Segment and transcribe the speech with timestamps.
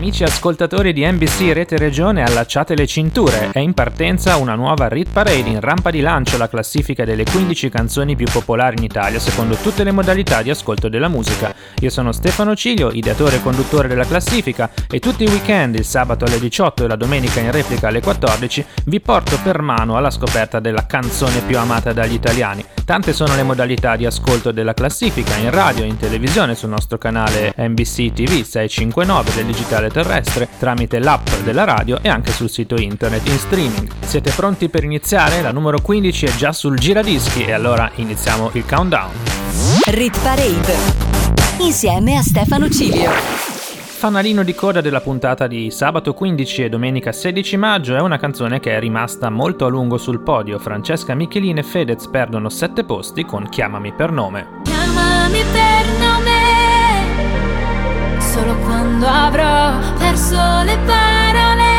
[0.00, 3.50] Amici ascoltatori di NBC Rete Regione, allacciate le cinture.
[3.52, 7.68] È in partenza una nuova Rit Parade in rampa di lancio alla classifica delle 15
[7.68, 11.54] canzoni più popolari in Italia secondo tutte le modalità di ascolto della musica.
[11.80, 16.24] Io sono Stefano Ciglio, ideatore e conduttore della classifica e tutti i weekend, il sabato
[16.24, 20.60] alle 18 e la domenica in replica alle 14, vi porto per mano alla scoperta
[20.60, 22.64] della canzone più amata dagli italiani.
[22.86, 26.96] Tante sono le modalità di ascolto della classifica in radio e in televisione sul nostro
[26.96, 32.76] canale NBC TV 659 del digitale terrestre, tramite l'app della radio e anche sul sito
[32.76, 33.88] internet in streaming.
[34.00, 35.42] Siete pronti per iniziare?
[35.42, 39.10] La numero 15 è già sul giradischi e allora iniziamo il countdown.
[39.86, 40.74] Rit Parade.
[41.58, 43.10] Insieme a Stefano Cilio.
[44.00, 48.58] Fanalino di coda della puntata di sabato 15 e domenica 16 maggio è una canzone
[48.58, 50.58] che è rimasta molto a lungo sul podio.
[50.58, 54.62] Francesca Michelin e Fedez perdono 7 posti con Chiamami per nome.
[54.64, 55.69] Chiamami per nome,
[58.32, 61.78] solo quando avrò perso le parole.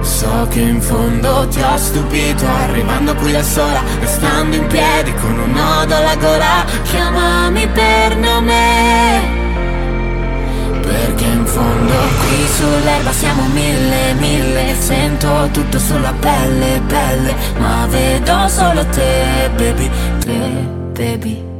[0.00, 5.38] So che in fondo ti ho stupito Arrivando qui da sola Restando in piedi con
[5.38, 9.40] un nodo alla gola Chiamami per nome.
[10.80, 18.48] Perché in fondo Qui sull'erba siamo mille, mille Sento tutto sulla pelle, pelle Ma vedo
[18.48, 21.51] solo te, baby Te, baby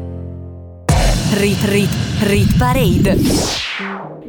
[1.35, 1.91] Rit Rit
[2.25, 3.17] Rit Parade.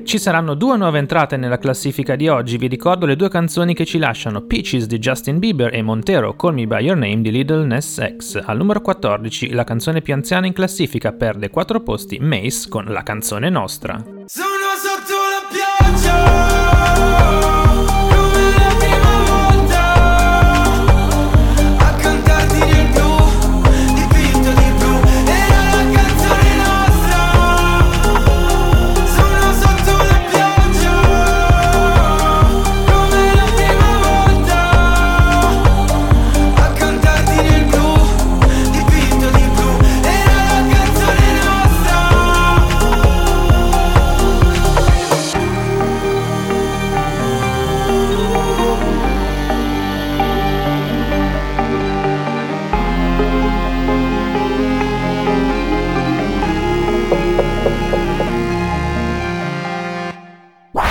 [0.06, 3.86] Ci saranno due nuove entrate nella classifica di oggi, vi ricordo le due canzoni che
[3.86, 7.66] ci lasciano, Peaches di Justin Bieber e Montero, Call Me By Your Name di Little
[7.66, 8.42] Ness X.
[8.42, 13.04] Al numero 14 la canzone più anziana in classifica perde 4 posti, Mace con La
[13.04, 14.02] canzone nostra.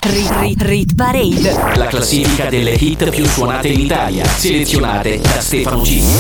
[0.04, 1.76] Rit Rit Rit Parade.
[1.76, 4.24] La classifica delle hit più suonate in Italia.
[4.24, 6.18] Selezionate da Stefano Cilio.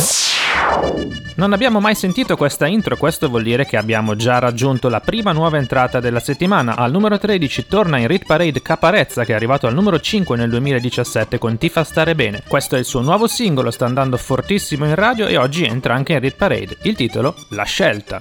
[1.34, 5.32] Non abbiamo mai sentito questa intro, questo vuol dire che abbiamo già raggiunto la prima
[5.32, 6.76] nuova entrata della settimana.
[6.76, 10.50] Al numero 13 torna in Rit Parade Caparezza che è arrivato al numero 5 nel
[10.50, 12.44] 2017 con Ti fa stare bene.
[12.46, 16.12] Questo è il suo nuovo singolo, sta andando fortissimo in radio e oggi entra anche
[16.12, 16.76] in Rit Parade.
[16.82, 18.20] Il titolo La scelta.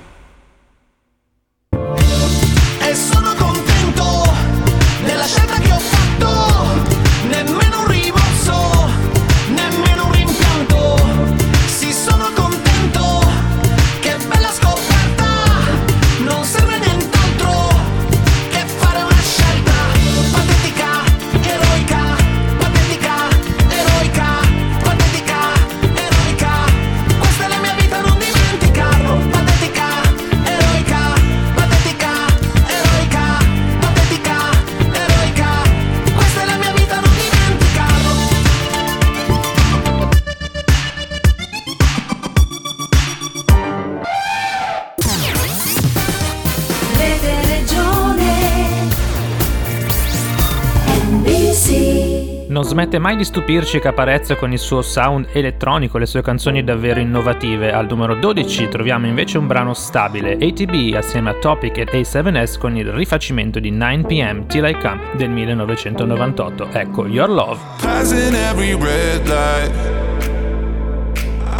[52.91, 56.21] NBC Non smette mai di stupirci Caparezza con il suo sound elettronico e le sue
[56.21, 57.71] canzoni davvero innovative.
[57.71, 62.75] Al numero 12 troviamo invece un brano stabile, ATB assieme a Topic e A7S con
[62.75, 66.67] il rifacimento di 9pm Till I Come del 1998.
[66.71, 67.59] Ecco, Your Love.
[67.81, 69.71] Passing every red light.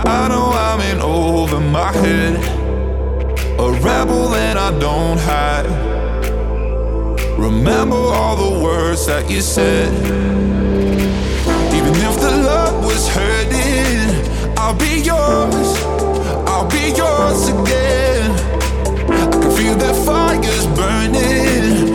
[0.04, 2.36] I know I'm in over my head.
[3.58, 5.70] A rebel that I don't hide.
[7.38, 10.71] Remember all the words that you said.
[12.92, 15.70] Was hurting, I'll be yours.
[16.48, 18.32] I'll be yours again.
[19.10, 21.91] I can feel that fire's burning.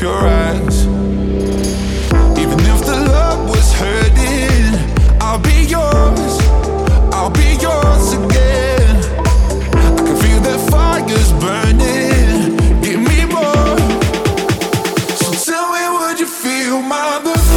[0.00, 0.86] Your eyes.
[2.38, 6.38] Even if the love was hurting, I'll be yours.
[7.12, 8.96] I'll be yours again.
[9.76, 12.56] I can feel that fire's burning.
[12.80, 13.76] Give me more.
[15.18, 17.49] So tell me, would you feel my love?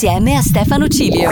[0.00, 1.28] Insieme a Stefano Cilio.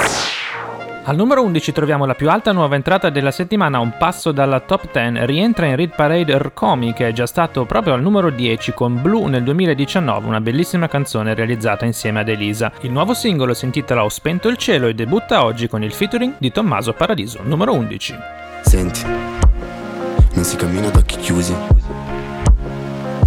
[1.05, 4.59] Al numero 11 troviamo la più alta nuova entrata della settimana, a un passo dalla
[4.59, 8.73] top 10, rientra in Read Parade Rkomi che è già stato proprio al numero 10
[8.73, 12.73] con Blue nel 2019, una bellissima canzone realizzata insieme ad Elisa.
[12.81, 16.35] Il nuovo singolo si intitola Ho spento il cielo e debutta oggi con il featuring
[16.39, 18.15] di Tommaso Paradiso, numero 11.
[18.63, 21.55] Senti, non si cammina ad occhi chiusi.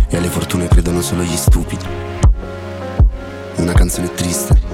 [0.10, 1.86] E alle fortune credono solo gli stupidi.
[3.56, 4.69] Una canzone triste,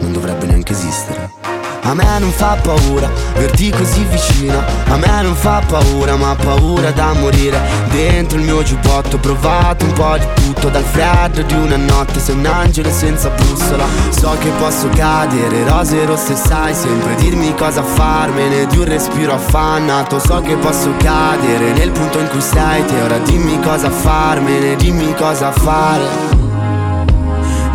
[0.00, 1.46] non dovrebbe neanche esistere.
[1.86, 4.60] A me non fa paura, verti così vicina.
[4.88, 7.60] A me non fa paura, ma paura da morire.
[7.90, 12.18] Dentro il mio giubbotto ho provato un po' di tutto Dal freddo di una notte
[12.18, 13.84] sei un angelo senza bussola.
[14.10, 18.66] So che posso cadere, rose rosse sai sempre Dirmi cosa farmene.
[18.66, 21.70] Di un respiro affannato So che posso cadere.
[21.72, 26.34] Nel punto in cui sei te Ora dimmi cosa farmene, dimmi cosa fare.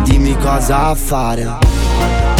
[0.04, 2.31] Dimmi cosa fare Ma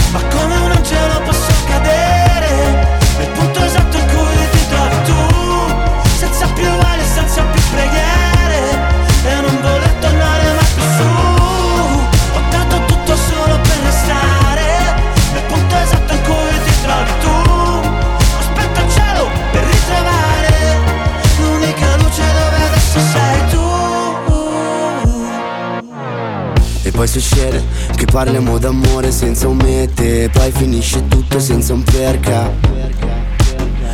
[27.02, 27.64] poi succede
[27.97, 32.50] che parliamo d'amore senza un mete poi finisce tutto senza un perché.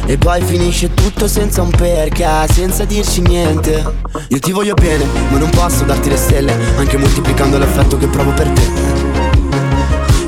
[0.05, 3.83] E poi finisce tutto senza un perché, senza dirci niente.
[4.29, 8.33] Io ti voglio bene, ma non posso darti le stelle Anche moltiplicando l'affetto che provo
[8.33, 8.63] per te.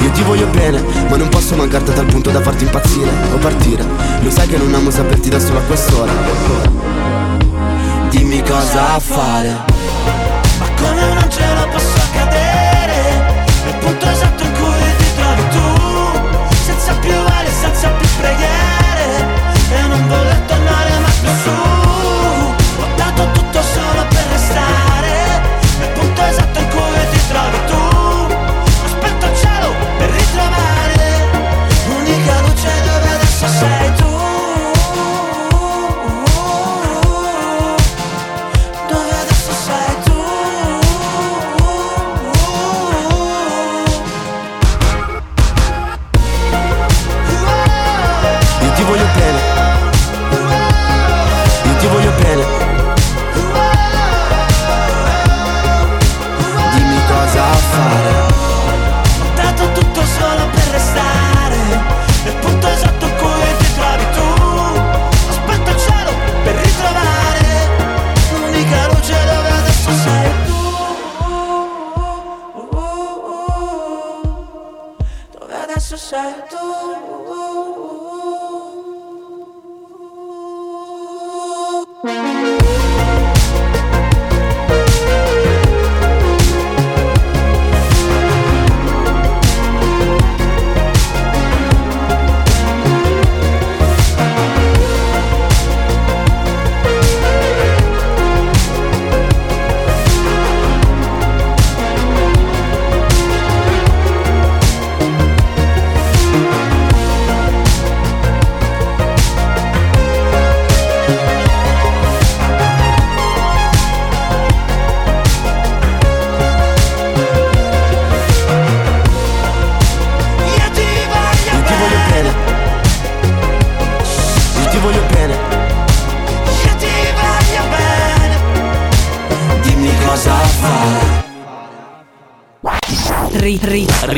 [0.03, 3.85] Io ti voglio bene, ma non posso mancarti tal punto da farti impazzire o partire.
[4.23, 6.13] Lo sai che non amo saperti da solo a quest'ora.
[8.09, 9.65] Dimmi cosa fare.
[10.59, 12.00] Ma come un angelo posso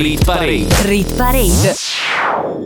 [0.03, 0.67] rit, Parade.
[0.83, 1.75] rit parade.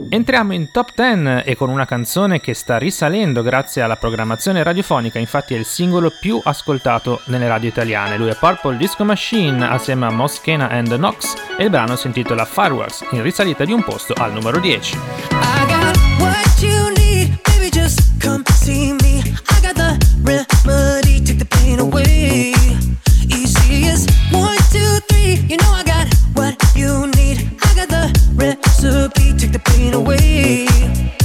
[0.09, 5.19] Entriamo in top 10 e con una canzone che sta risalendo grazie alla programmazione radiofonica,
[5.19, 8.17] infatti è il singolo più ascoltato nelle radio italiane.
[8.17, 12.07] Lui è Purple Disco Machine assieme a Moschena and the Knox e il brano si
[12.07, 14.97] intitola Fireworks, in risalita di un posto al numero 10.
[14.97, 19.19] I got what you need, baby, just come see me.
[19.51, 22.55] I got the remedy, take the pain away.
[23.29, 25.45] Easy as one, two, three.
[25.49, 25.86] You know I
[29.37, 31.16] take the pain away.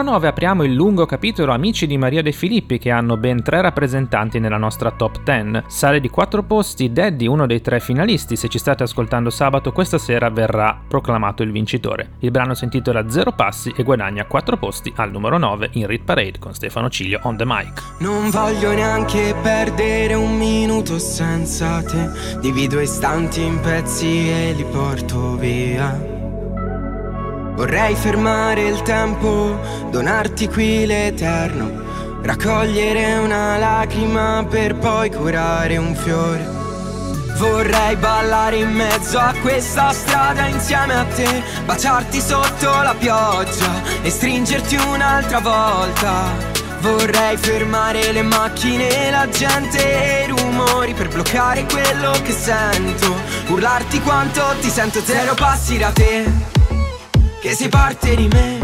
[0.00, 3.60] Numero 9 apriamo il lungo capitolo Amici di Maria De Filippi che hanno ben tre
[3.60, 5.64] rappresentanti nella nostra top 10.
[5.66, 8.36] Sale di 4 posti Daddy, uno dei tre finalisti.
[8.36, 12.12] Se ci state ascoltando sabato, questa sera verrà proclamato il vincitore.
[12.20, 16.04] Il brano si intitola Zero Passi e guadagna 4 posti al numero 9 in Rit
[16.04, 17.82] Parade con Stefano Ciglio on the mic.
[17.98, 22.38] Non voglio neanche perdere un minuto senza te.
[22.40, 26.09] Divido istanti in pezzi e li porto via.
[27.60, 32.18] Vorrei fermare il tempo, donarti qui l'eterno.
[32.22, 36.42] Raccogliere una lacrima per poi curare un fiore.
[37.36, 44.08] Vorrei ballare in mezzo a questa strada insieme a te, baciarti sotto la pioggia e
[44.08, 46.32] stringerti un'altra volta.
[46.80, 53.14] Vorrei fermare le macchine, la gente e i rumori per bloccare quello che sento.
[53.48, 56.58] Urlarti quanto ti sento, zero passi da te.
[57.40, 58.58] Che si parte di me.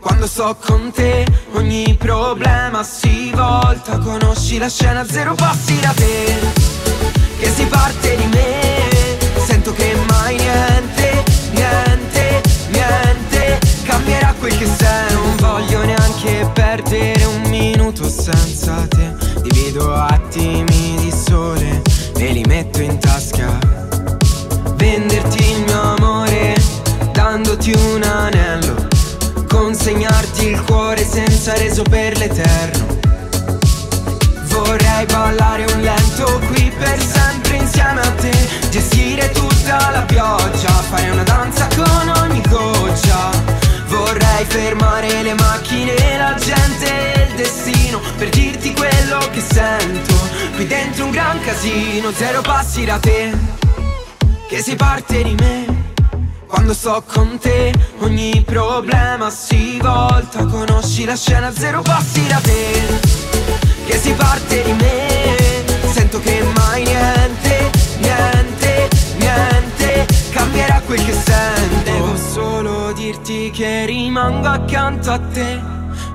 [0.00, 3.98] Quando sto con te, ogni problema si volta.
[3.98, 6.34] Conosci la scena, zero passi da te.
[7.38, 8.88] Che si parte di me.
[9.44, 15.12] Sento che mai niente, niente, niente cambierà quel che sei.
[15.12, 19.14] Non voglio neanche perdere un minuto senza te.
[19.42, 21.82] Divido attimi di sole
[22.16, 23.58] e li metto in tasca.
[24.76, 25.49] Venderti
[27.30, 28.88] dandoti un anello.
[29.46, 32.98] Consegnarti il cuore senza reso per l'eterno.
[34.46, 38.32] Vorrei ballare un lento qui per sempre insieme a te
[38.70, 43.30] Gestire tutta la pioggia, fare una danza con ogni goccia
[43.86, 50.14] Vorrei fermare le macchine, la gente e il destino Per dirti quello che sento
[50.56, 53.32] Qui dentro un gran casino, zero passi da te
[54.48, 55.69] Che si parte di me
[56.50, 60.44] quando sto con te ogni problema si volta.
[60.44, 63.00] Conosci la scena, zero passi da te
[63.86, 65.90] Che si parte di me.
[65.92, 74.46] Sento che mai niente, niente, niente Cambierà quel che sento Devo solo dirti che rimango
[74.46, 75.60] accanto a te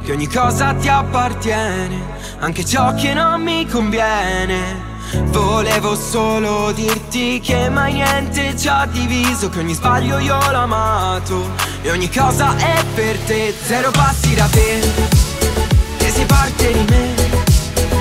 [0.04, 7.70] Che ogni cosa ti appartiene Anche ciò che non mi conviene Volevo solo dirti che
[7.70, 11.50] mai niente ci ha diviso Che ogni sbaglio io l'ho amato.
[11.82, 14.80] E ogni cosa è per te Zero passi da te
[15.98, 17.14] Che si parte di me.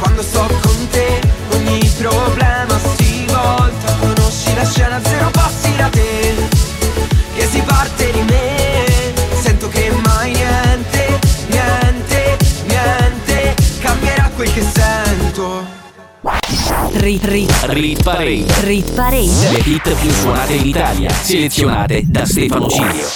[0.00, 1.20] Quando sto con te
[1.52, 3.96] Ogni problema si volta.
[4.00, 6.34] Conosci la scena Zero passi da te
[7.34, 9.12] Che si parte di me.
[9.40, 15.83] Sento che mai niente Niente, niente Cambierà quel che sento
[16.96, 18.44] Rit, rit, Rit Parade.
[18.62, 19.50] rit parade.
[19.52, 23.06] Le hit più suonate in Italia, selezionate da Stefano Cilio.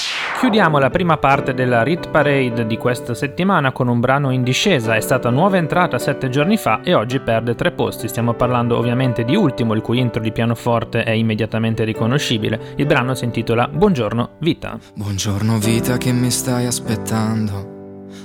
[0.41, 4.97] Chiudiamo la prima parte della Rit Parade di questa settimana con un brano in discesa,
[4.97, 8.09] è stata nuova entrata sette giorni fa e oggi perde tre posti.
[8.09, 12.75] Stiamo parlando ovviamente di Ultimo, il cui intro di pianoforte è immediatamente riconoscibile.
[12.77, 14.79] Il brano si intitola Buongiorno Vita.
[14.95, 17.77] Buongiorno vita che mi stai aspettando.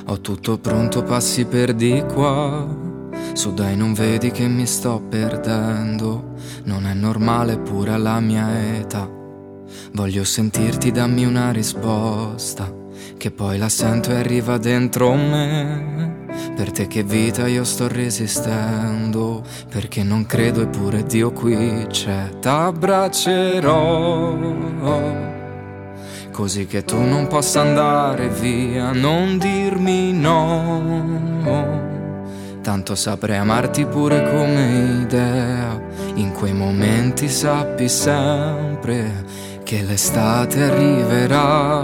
[0.07, 2.82] Ho tutto pronto, passi per di qua.
[3.33, 6.35] Su dai, non vedi che mi sto perdendo.
[6.65, 9.09] Non è normale pure alla mia età.
[9.93, 12.71] Voglio sentirti, dammi una risposta.
[13.17, 16.25] Che poi la sento e arriva dentro me.
[16.55, 19.43] Per te che vita io sto resistendo.
[19.67, 22.29] Perché non credo eppure Dio qui c'è.
[22.39, 24.37] T'abbraccerò.
[26.31, 31.92] Così che tu non possa andare via, non dirmi no.
[32.63, 35.77] Tanto saprei amarti pure come idea.
[36.13, 39.25] In quei momenti sappi sempre
[39.63, 41.83] che l'estate arriverà.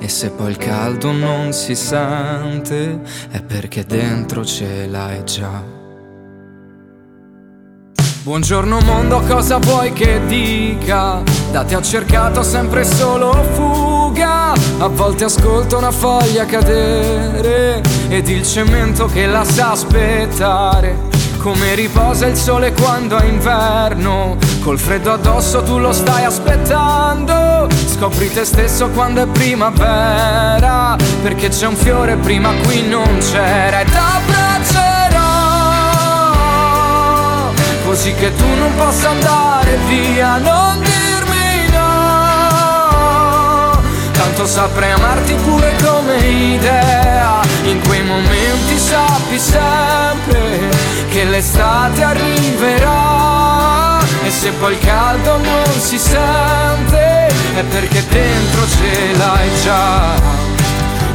[0.00, 5.62] E se poi il caldo non si sente, è perché dentro ce l'hai già.
[8.24, 11.22] Buongiorno mondo, cosa vuoi che dica?
[11.52, 13.30] Da te ho cercato sempre solo
[14.16, 14.52] fuga.
[14.78, 22.26] A volte ascolto una foglia cadere Ed il cemento che la sa aspettare come riposa
[22.26, 28.88] il sole quando è inverno Col freddo addosso tu lo stai aspettando Scopri te stesso
[28.88, 35.20] quando è primavera Perché c'è un fiore prima qui non c'era E t'abbraccerò
[37.84, 41.05] Così che tu non possa andare via Non dirmi
[44.46, 50.70] Saprei amarti pure come idea In quei momenti sappi sempre
[51.10, 59.16] che l'estate arriverà e se poi il caldo non si sente è perché dentro ce
[59.16, 60.45] l'hai già.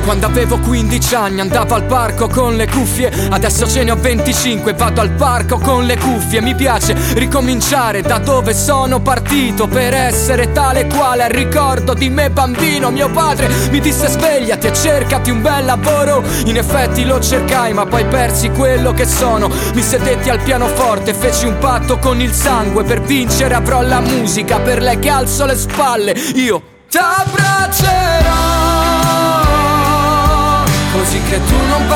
[0.03, 3.11] Quando avevo 15 anni andavo al parco con le cuffie.
[3.29, 6.41] Adesso ce ne ho 25 vado al parco con le cuffie.
[6.41, 11.23] Mi piace ricominciare da dove sono partito Per essere tale quale.
[11.23, 16.23] Al ricordo di me bambino Mio padre mi disse svegliati e cercati un bel lavoro.
[16.45, 19.49] In effetti lo cercai ma poi persi quello che sono.
[19.73, 22.83] Mi sedetti al pianoforte feci un patto con il sangue.
[22.83, 26.13] Per vincere avrò la musica Per lei che alzo le spalle.
[26.35, 28.50] Io t'abbraccerò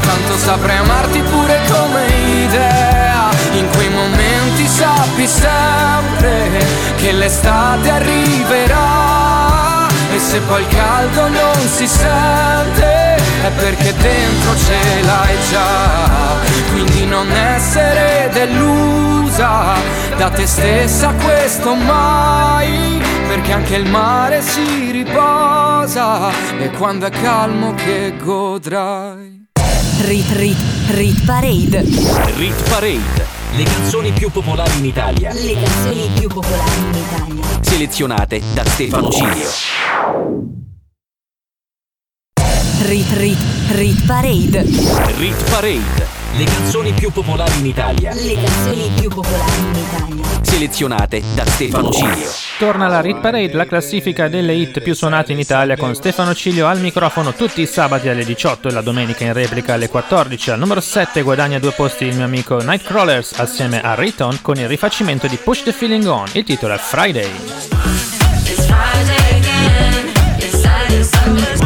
[0.00, 2.06] Tanto saprei amarti pure come
[2.44, 3.28] idea.
[3.52, 6.64] In quei momenti sappi sempre
[6.96, 9.88] Che l'estate arriverà.
[10.14, 13.09] E se poi il caldo non si sente
[13.42, 16.38] È perché dentro ce l'hai già
[16.72, 19.74] Quindi non essere delusa
[20.16, 23.00] Da te stessa questo mai
[23.30, 29.46] perché anche il mare si riposa e quando è calmo che godrai.
[30.00, 31.84] Rit Rit Rit Parade.
[32.36, 33.26] Rit Parade.
[33.52, 35.32] Le canzoni più popolari in Italia.
[35.32, 37.44] Le canzoni più popolari in Italia.
[37.60, 40.69] Selezionate da Stefano Cilio.
[42.90, 44.64] Rit Rit Rit Parade.
[45.16, 46.08] Rit Parade.
[46.32, 48.12] Le canzoni più popolari in Italia.
[48.12, 50.24] Le canzoni più popolari in Italia.
[50.42, 52.28] Selezionate da Stefano Cilio.
[52.58, 56.66] Torna la Rit Parade, la classifica delle hit più suonate in Italia con Stefano Ciglio
[56.66, 60.50] al microfono tutti i sabati alle 18 e la domenica in replica alle 14.
[60.50, 64.66] Al numero 7 guadagna due posti il mio amico Nightcrawlers assieme a Riton con il
[64.66, 66.26] rifacimento di Push the Feeling On.
[66.32, 67.30] Il titolo è Friday.
[68.46, 70.12] It's Friday again.
[70.38, 71.59] It's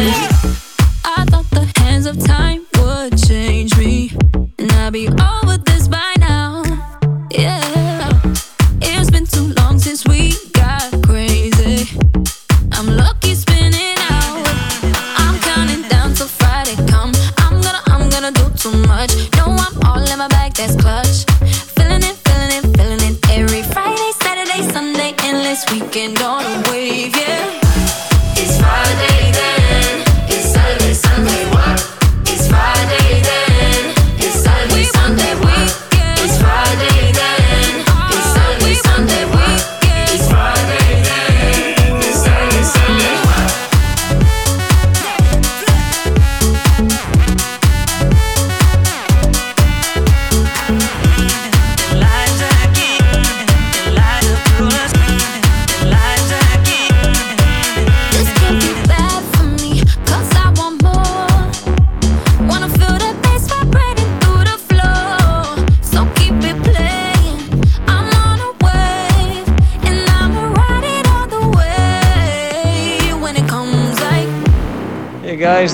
[0.00, 2.57] I thought the hands of time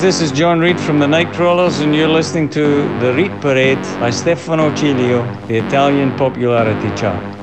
[0.05, 4.11] this is John Reed from the Nightcrawlers, and you're listening to The Reed Parade by
[4.11, 7.34] Stefano Cilio, the Italian popularity chart.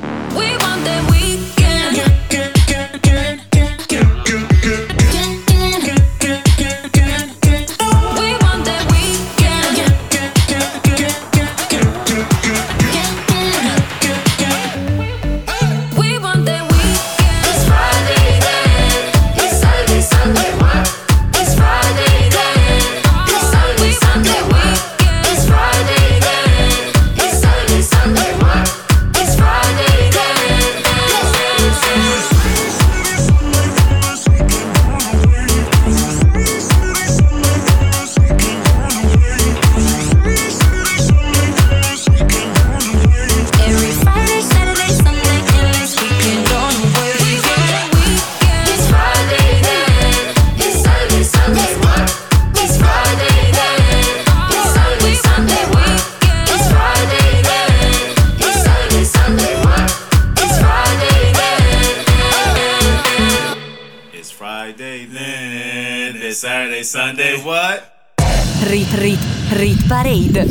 [68.71, 70.47] Rit Rit Rit Parade.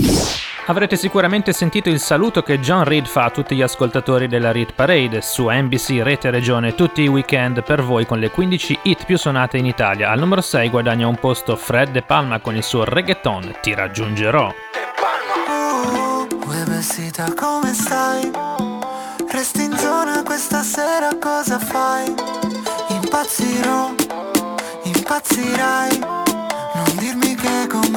[0.66, 4.74] Avrete sicuramente sentito il saluto che John Reed fa a tutti gli ascoltatori della Reed
[4.74, 9.16] Parade su NBC Rete Regione tutti i weekend per voi con le 15 hit più
[9.16, 10.10] suonate in Italia.
[10.10, 14.52] Al numero 6 guadagna un posto Fred De Palma con il suo reggaeton Ti raggiungerò.
[16.44, 18.30] Uè vestita come stai?
[19.32, 22.14] Resti in zona questa sera cosa fai?
[22.90, 23.94] Impazzirò,
[24.82, 26.28] impazzirai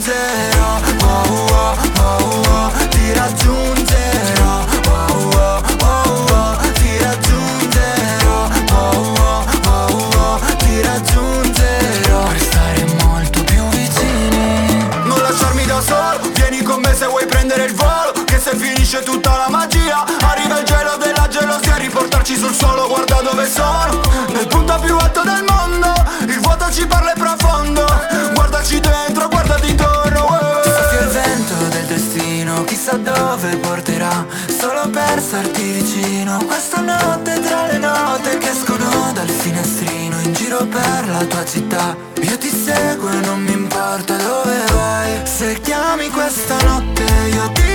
[0.00, 10.08] raggiungerò oh, oh, oh, Ti raggiungerò oh, oh, oh, oh, Ti raggiungerò oh, oh, oh,
[10.16, 12.22] oh, Ti raggiungerò.
[12.28, 14.88] Per stare molto più vicini.
[15.04, 19.02] Non lasciarmi da solo Vieni con me se vuoi prendere il volo Che se finisce
[19.02, 24.00] tutta la magia Arriva il gelo della gelosia Riportarci sul suolo guarda dove sono.
[24.32, 25.92] Nel punto più alto del mondo
[26.26, 27.84] Il vuoto ci parla e profondo
[28.60, 30.26] Guardaci dentro, guardati intorno
[30.62, 36.44] Ti soffia il vento del destino Chissà dove porterà Solo per starti vicino.
[36.44, 41.96] Questa notte tra le note Che escono dal finestrino In giro per la tua città.
[42.20, 45.26] Io ti seguo e non mi importa dove vai.
[45.26, 47.69] Se chiami questa notte Io ti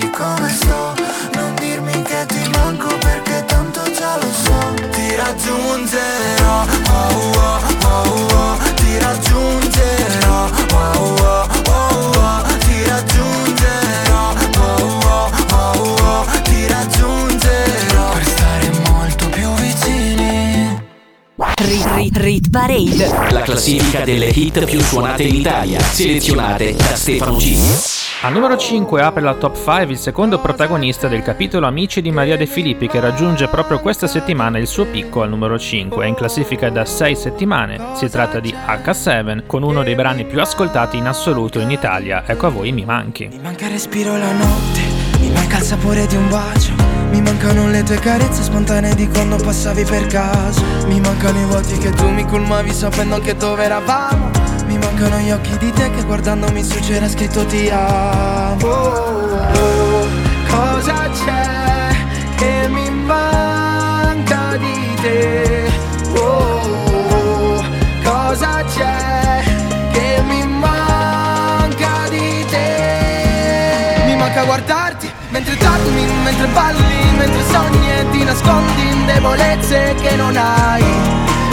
[0.00, 0.94] Prima di come sto.
[1.34, 4.74] Non dirmi che ti manco Perché tanto già lo so.
[4.90, 14.98] Ti raggiungerò oh, oh, oh, oh, Ti raggiungerò oh, oh, oh, oh, Ti raggiungerò oh,
[15.04, 18.12] oh, oh, oh, Ti raggiungerò.
[18.12, 20.78] Per stare molto più vicini.
[21.36, 23.30] Rit Rit Rit Parade.
[23.30, 27.99] La classifica delle hit più suonate in Italia, selezionate da Stefano G.
[28.22, 32.36] Al numero 5 apre la top 5 il secondo protagonista del capitolo Amici di Maria
[32.36, 36.04] De Filippi che raggiunge proprio questa settimana il suo picco al numero 5.
[36.04, 37.94] È in classifica da 6 settimane.
[37.94, 42.22] Si tratta di H7 con uno dei brani più ascoltati in assoluto in Italia.
[42.26, 43.28] Ecco a voi Mi Manchi.
[43.28, 44.80] Mi manca il respiro la notte,
[45.18, 46.74] mi manca il sapore di un bacio,
[47.10, 51.76] mi mancano le tue carezze spontanee di quando passavi per caso, mi mancano i vuoti
[51.78, 54.30] che tu mi colmavi sapendo anche dove eravamo,
[54.66, 58.66] mi mancano gli occhi di te che guardandomi su c'era scritto ti amo.
[58.66, 60.06] Oh,
[60.48, 61.88] cosa c'è
[62.36, 65.70] che mi manca di te?
[66.14, 67.62] Oh,
[68.04, 69.42] cosa c'è
[69.92, 74.04] che mi manca di te?
[74.06, 74.79] Mi manca guardarti
[75.82, 80.84] dormi, mentre balli, mentre sogni e ti nascondi in debolezze che non hai.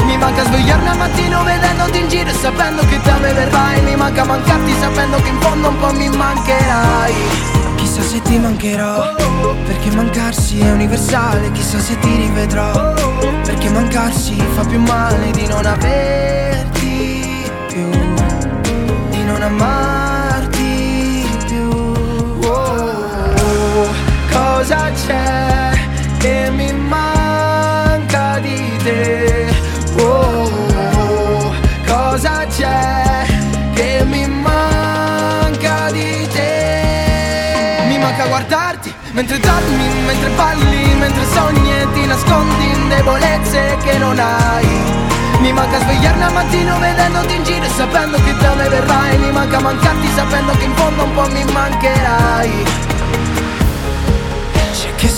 [0.06, 3.82] Mi manca svegliarmi al mattino vedendoti in giro e sapendo che da me verrai.
[3.82, 7.13] Mi manca mancarti sapendo che in fondo un po' mi mancherai.
[7.76, 9.16] Chissà se ti mancherò
[9.66, 11.52] Perché mancarsi è universale.
[11.52, 12.94] Chissà se ti rivedrò
[13.44, 17.90] Perché mancarsi fa più male di non averti più
[19.10, 20.17] Di non amarti
[24.32, 25.72] Cosa c'è
[26.18, 29.48] che mi manca di te?
[30.00, 31.54] Oh,
[31.86, 33.26] cosa c'è
[33.74, 37.86] che mi manca di te?
[37.88, 43.98] Mi manca guardarti mentre dormi, mentre balli, mentre sogni e ti nascondi in debolezze che
[43.98, 44.68] non hai.
[45.40, 49.18] Mi manca svegliarmi al mattino vedendoti in giro e sapendo che da me verrai.
[49.18, 52.66] Mi manca mancarti sapendo che in fondo un po' mi mancherai.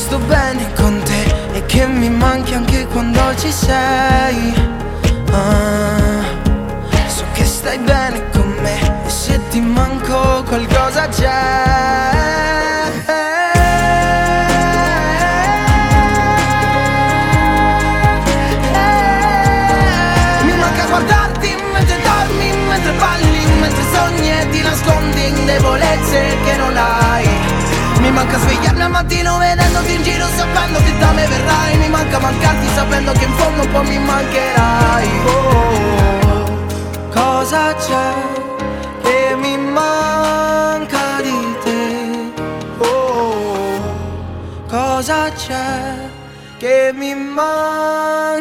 [0.09, 1.21] Sto bene con te
[1.53, 4.55] e che mi manchi anche quando ci sei.
[5.31, 6.23] Ah,
[7.05, 11.29] so che stai bene con me e se ti manco qualcosa c'è
[20.43, 26.75] Mi manca guardarti mentre dormi, mentre balli, mentre sogni e ti nascondi debolezze che non
[26.75, 27.48] hai
[28.09, 31.77] Mi manca svegliarmi al mattino vedendoti in giro sapendo che da me verrai.
[31.77, 35.09] Mi manca mancarti sapendo che in fondo un po' mi mancherai.
[35.25, 36.43] Oh,
[37.11, 38.13] cosa c'è
[39.03, 42.33] che mi manca di te?
[42.79, 43.79] Oh,
[44.67, 46.09] cosa c'è
[46.57, 48.38] che mi manca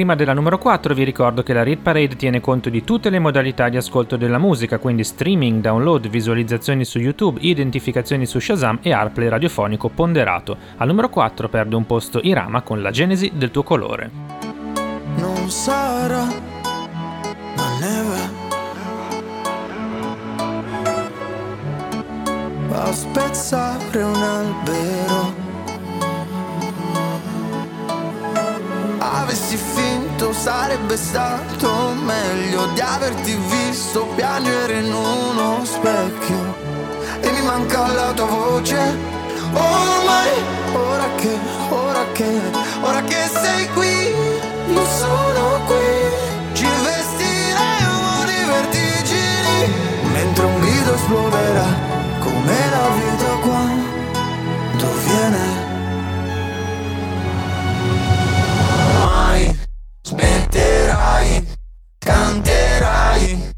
[0.00, 3.18] Prima della numero 4 vi ricordo che la Read Parade tiene conto di tutte le
[3.18, 8.94] modalità di ascolto della musica, quindi streaming, download, visualizzazioni su YouTube, identificazioni su Shazam e
[8.94, 10.56] AirPlay radiofonico ponderato.
[10.78, 14.10] Al numero 4 perde un posto Irama con la genesi del tuo colore.
[15.16, 16.24] Non sarà,
[17.56, 18.38] ma neve.
[22.72, 25.39] A spezzare un albero.
[29.30, 31.70] Avessi finto sarebbe stato
[32.02, 36.56] meglio di averti visto piangere in uno specchio.
[37.20, 38.76] E mi manca la tua voce.
[39.52, 40.32] Ormai,
[40.72, 41.38] ora che,
[41.68, 42.40] ora che,
[42.80, 44.12] ora che sei qui,
[44.74, 46.54] io sono qui.
[46.54, 49.72] Ci vestiremo di vertigini
[50.12, 51.66] mentre un grido esploderà
[52.18, 53.19] come la vita
[60.10, 61.46] smetterai,
[61.98, 63.49] canterai,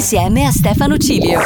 [0.00, 1.40] insieme a Stefano Cilio.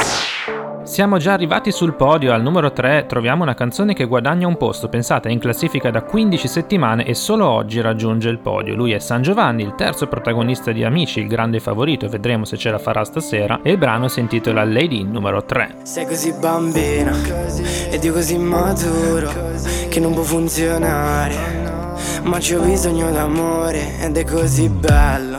[0.84, 4.88] Siamo già arrivati sul podio, al numero 3 troviamo una canzone che guadagna un posto,
[4.88, 8.76] pensate è in classifica da 15 settimane e solo oggi raggiunge il podio.
[8.76, 12.70] Lui è San Giovanni, il terzo protagonista di Amici, il grande favorito, vedremo se ce
[12.70, 15.78] la farà stasera, e il brano si intitola Lady numero 3.
[15.82, 17.12] Sei così bambina
[17.90, 19.32] ed io così maturo
[19.88, 21.72] che non può funzionare.
[22.22, 25.38] Ma c'ho bisogno d'amore ed è così bello.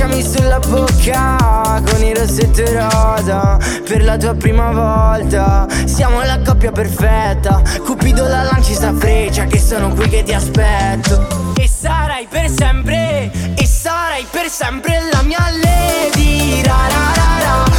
[0.00, 5.66] Baciami sulla bocca con il rossetto rosa Per la tua prima volta.
[5.84, 7.60] Siamo la coppia perfetta.
[7.84, 11.52] Cupido la lanci sta freccia Che sono qui che ti aspetto.
[11.54, 16.62] E sarai per sempre E sarai per sempre la mia lady.
[16.62, 17.69] Ra, ra, ra,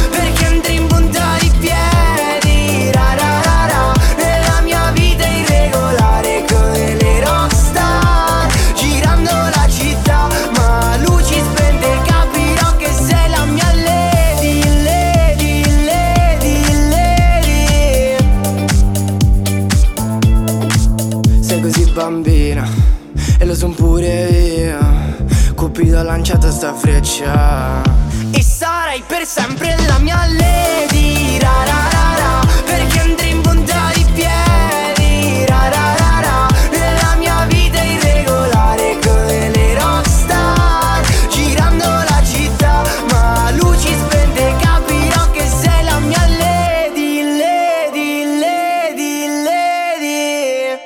[26.52, 27.82] sta freccia.
[28.30, 33.90] E sarai per sempre la mia lady ra, ra, ra, ra, Perché andrei in punta
[33.94, 41.00] di piedi ra, ra, ra, ra, Nella mia vita irregolare come le rockstar.
[41.30, 49.26] Girando la città ma a luci spente Capirò che sei la mia lady, lady, lady,
[49.42, 50.78] lady.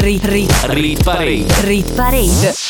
[0.00, 1.46] Rit, rit, Rit Parade.
[1.62, 2.67] rit parade.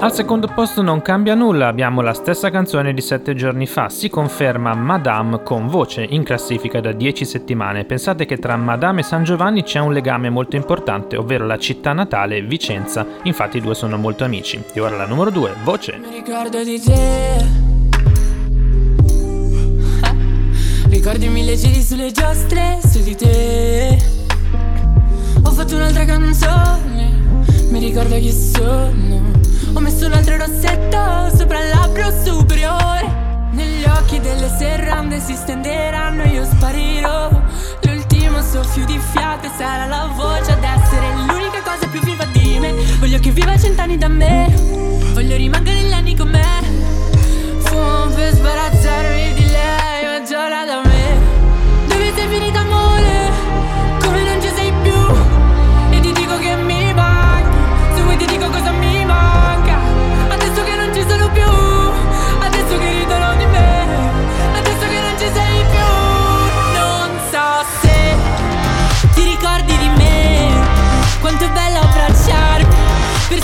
[0.00, 4.08] Al secondo posto non cambia nulla, abbiamo la stessa canzone di sette giorni fa, si
[4.08, 7.84] conferma Madame con voce in classifica da 10 settimane.
[7.84, 11.92] Pensate che tra Madame e San Giovanni c'è un legame molto importante, ovvero la città
[11.94, 14.62] natale Vicenza, infatti i due sono molto amici.
[14.72, 15.98] E ora la numero 2, voce.
[15.98, 17.66] Mi ricordo di te
[20.90, 23.98] Ricordi mille giri sulle giostre su di te
[25.42, 27.10] Ho fatto un'altra canzone
[27.70, 33.06] Mi ricordo chi sono Ho messo un altro rossetto sopra il labbro superiore.
[33.52, 37.28] Negli occhi delle serrande si stenderanno io sparirò.
[37.82, 42.72] L'ultimo soffio di fiato sarà la voce ad essere l'unica cosa più viva di me.
[42.98, 44.52] Voglio che viva cent'anni da me.
[45.12, 46.42] Voglio rimanere gli anni con me.
[47.58, 49.17] Fumo per sbarazzarmi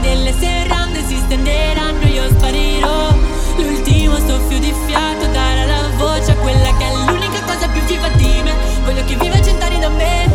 [0.00, 3.14] delle serrande si stenderanno Io sparirò.
[3.56, 8.08] L'ultimo soffio di fiato Darà la voce a quella che è l'unica cosa più viva
[8.08, 8.54] di me.
[8.84, 10.30] Voglio che viva cent'anni da me.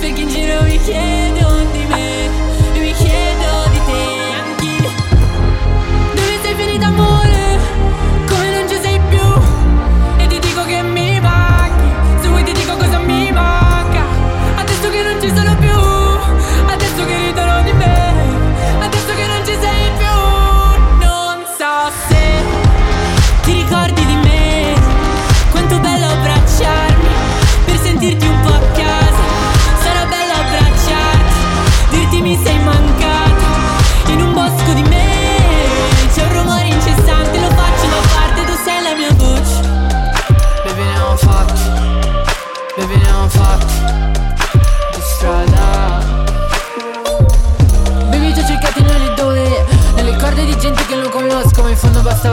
[0.00, 1.45] Perché in giro mi chiedo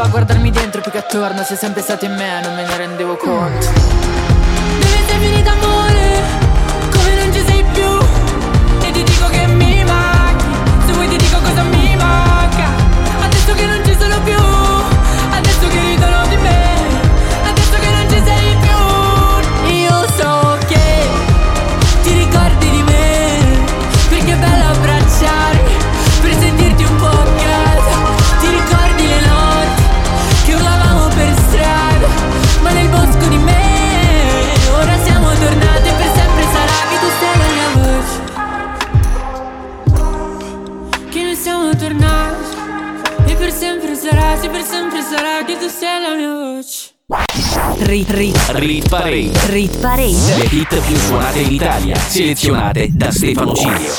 [0.03, 3.15] bastava guardarmi dentro Più che attorno sei sempre stato in me Non me ne rendevo
[3.15, 3.82] conto
[48.65, 49.31] rit, Parade.
[49.47, 50.35] rit parade.
[50.37, 53.93] Le hit più suonate in Italia, selezionate da Stefano Cilio.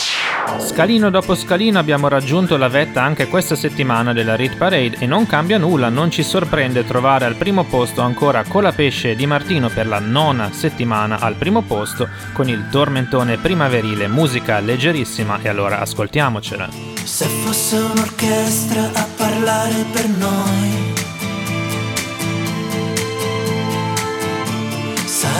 [0.59, 5.27] Scalino dopo scalino abbiamo raggiunto la vetta anche questa settimana della Rit Parade e non
[5.27, 9.99] cambia nulla, non ci sorprende trovare al primo posto ancora Colapesce Di Martino per la
[9.99, 16.69] nona settimana al primo posto con il tormentone primaverile, musica leggerissima e allora ascoltiamocela.
[17.03, 20.93] Se fosse un'orchestra a parlare per noi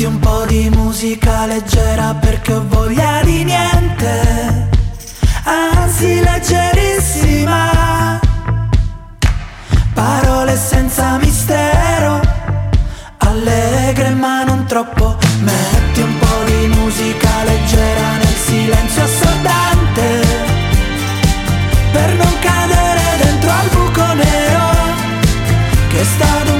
[0.00, 4.70] Metti un po' di musica leggera perché ho voglia di niente,
[5.44, 8.18] anzi leggerissima.
[9.92, 12.18] Parole senza mistero,
[13.18, 15.18] allegre ma non troppo.
[15.40, 20.26] Metti un po' di musica leggera nel silenzio assordante
[21.92, 24.70] per non cadere dentro al buco nero
[25.88, 26.59] che sta ad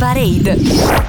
[0.00, 0.99] parade.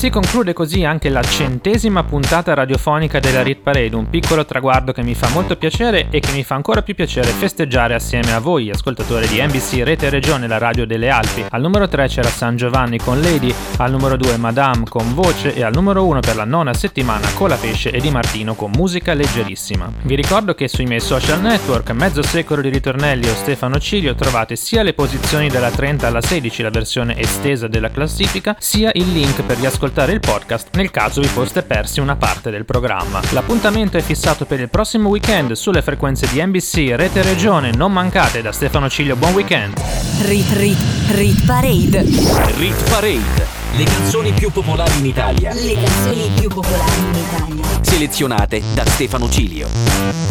[0.00, 5.02] Si conclude così anche la centesima puntata radiofonica della Rit Parade, un piccolo traguardo che
[5.02, 8.70] mi fa molto piacere e che mi fa ancora più piacere festeggiare assieme a voi,
[8.70, 11.44] ascoltatori di NBC Rete Regione, la radio delle Alpi.
[11.50, 15.62] Al numero 3 c'era San Giovanni con Lady, al numero 2 Madame con Voce e
[15.62, 19.92] al numero 1 per la nona settimana Colapesce e Di Martino con musica leggerissima.
[20.00, 24.56] Vi ricordo che sui miei social network, mezzo secolo di ritornelli o Stefano Cilio, trovate
[24.56, 29.42] sia le posizioni dalla 30 alla 16, la versione estesa della classifica, sia il link
[29.42, 29.58] per
[29.90, 33.20] riascoltare il podcast nel caso vi foste persi una parte del programma.
[33.30, 38.40] L'appuntamento è fissato per il prossimo weekend sulle frequenze di NBC Rete Regione, non mancate
[38.40, 39.74] da Stefano Ciglio, buon weekend!
[40.22, 40.78] Rit, rit,
[41.10, 42.02] rit parade.
[42.02, 43.58] Rit Parade.
[43.76, 45.52] Le canzoni più popolari in Italia.
[45.52, 47.64] Le canzoni più popolari in Italia.
[47.82, 49.68] Selezionate da Stefano Cilio.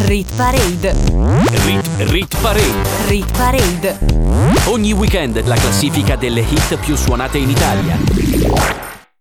[0.00, 0.94] Rit parade.
[1.64, 2.88] Rit, Rit Parade.
[3.08, 3.98] Rit parade.
[4.66, 8.89] Ogni weekend la classifica delle hit più suonate in Italia.